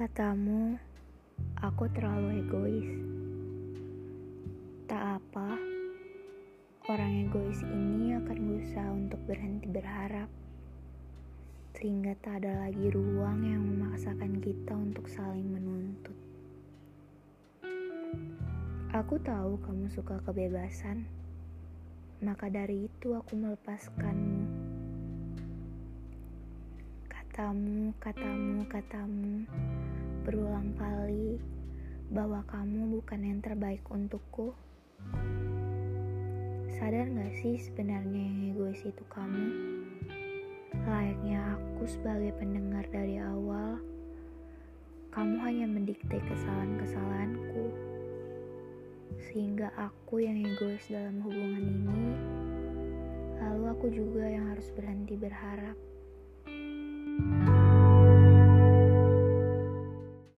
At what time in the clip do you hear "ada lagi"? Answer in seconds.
12.40-12.88